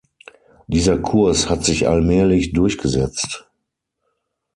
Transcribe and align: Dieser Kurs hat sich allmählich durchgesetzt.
Dieser 0.65 0.97
Kurs 0.97 1.47
hat 1.47 1.63
sich 1.63 1.87
allmählich 1.87 2.53
durchgesetzt. 2.53 3.47